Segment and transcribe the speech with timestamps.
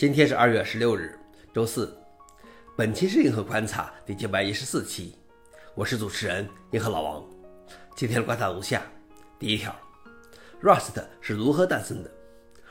[0.00, 1.14] 今天是二月十六日，
[1.52, 1.94] 周四。
[2.74, 5.14] 本期是银河观察第九百一十四期，
[5.74, 7.22] 我是主持人银河老王。
[7.94, 8.80] 今天的观察如下：
[9.38, 9.76] 第一条
[10.62, 12.10] ，Rust 是如何诞生的？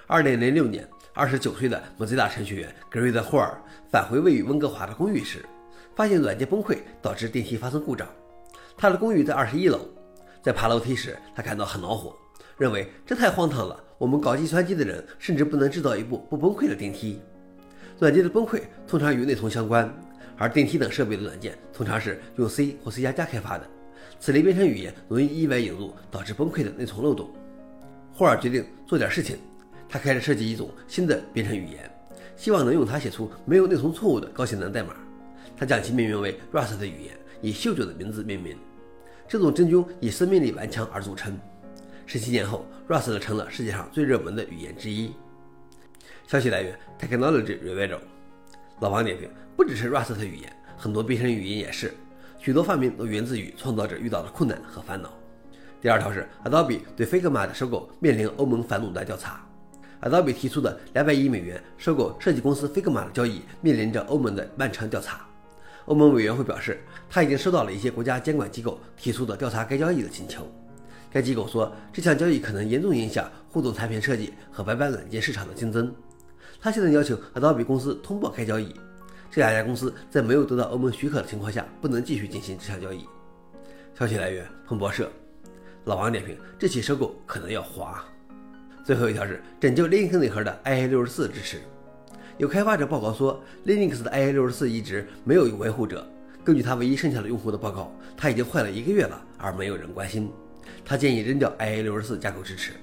[0.07, 3.61] 二零零六年，二十九岁的 Mozilla 程序员格瑞德·霍尔
[3.91, 5.46] 返回位于温哥华的公寓时，
[5.96, 8.09] 发现软件崩溃导致电梯发生故障。
[8.75, 9.88] 他的公寓在二十一楼，
[10.41, 12.18] 在爬楼梯时，他感到很恼火，
[12.60, 13.84] 认为这太荒唐了。
[13.98, 17.20] 我们搞计算机的人甚至不能制造一部不崩溃的电梯。
[18.00, 19.92] 软件的崩溃通常与内存相关，
[20.38, 23.66] 而电梯等设备的软件通常是用 C 或 C 加加开发的。
[24.19, 27.30] 此类编程语言容易意外引入导致崩溃的内存漏洞。
[28.14, 29.38] 霍尔决定做点事情，
[29.88, 31.89] 他开始设计一种新的编程语言，
[32.36, 34.94] 希望能用它写出没有内存错误的高性能代码。
[35.58, 38.58] 他将其命名为 Rust 的语言，以嗅觉的名字命名。
[39.28, 41.38] 这种真菌以生命力顽强而著称。
[42.11, 45.13] 十七年后，Rust 成了世界上最热门的语言之一。
[46.25, 47.99] 消息来源：Technology Review。
[48.80, 51.93] 老王点评：不只是 Rust 的语言，很多编程语言也是。
[52.39, 55.13] 许多发明都源自于创造者遇到的困难和烦恼。
[55.79, 59.45] 第二条是，Adobe 对 Figma 的收购面临欧盟反垄断调查。
[60.01, 65.27] Adobe 提出的两百亿美元收购设计公司 Figma 的交易面临着欧盟的漫长调查。
[65.85, 70.51] 欧盟委员会表示，他已经收到了一些国家监管机构提出的调查该交易的请求。
[71.11, 75.93] 该机构说，这项交易可能严重影响互动产品设计和白板软件市场的竞争。
[76.61, 78.73] 他现在要求 Adobe 公司通报该交易。
[79.31, 83.05] 这两家公司在没有得到欧盟许可的情况下，不能继续进行这项交易。
[83.97, 85.11] 消息来源：彭博社。
[85.85, 88.03] 老王点评：这起收购可能要滑。
[88.83, 91.61] 最后一条是拯救 Linux 内核的 IA64 支持。
[92.38, 96.07] 有开发者报告说，Linux 的 IA64 移植没有维护者。
[96.44, 100.31] 根据他唯一剩下的用户的报告，他已经坏了一个月了，而没有人关心。
[100.85, 102.73] 他建议扔掉 IA64 架构支持。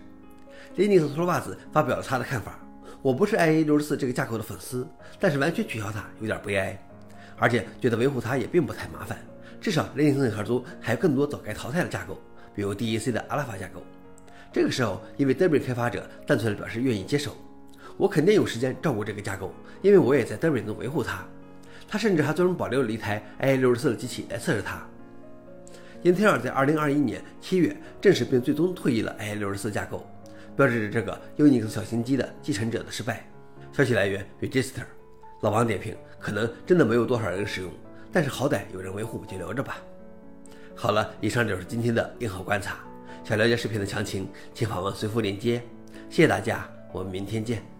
[0.76, 2.58] Linux 拖把子发表了他的看法：
[3.02, 4.86] 我不是 IA64 这个架构的粉丝，
[5.18, 6.78] 但是完全取消它有点悲哀，
[7.38, 9.18] 而且觉得维护它也并不太麻烦。
[9.60, 12.20] 至少 Linux 内核中还有更多早该淘汰的架构，
[12.54, 13.82] 比如 DEC 的阿拉法架构。
[14.52, 17.36] 这个时候，一位 Debian 开发者单纯的表示愿意接手。
[17.96, 21.24] 我肯定有时间照顾这个架构，因为我也在 Debian 中维护它。
[21.88, 24.86] 他甚至还专门保留了一台 IA64 的机器来测试它。
[26.06, 30.08] 英特尔在2021年7月正式并最终退役了 IA64 架构，
[30.54, 33.28] 标志着这个 Unix 小型机的继承者的失败。
[33.72, 34.84] 消息来源：Register。
[35.40, 37.72] 老王点评：可能真的没有多少人使用，
[38.12, 39.78] 但是好歹有人维护就留着吧。
[40.76, 42.76] 好了，以上就是今天的硬核观察。
[43.24, 45.60] 想了解视频的详情，请访问随附链接。
[46.08, 47.75] 谢谢大家，我们明天见。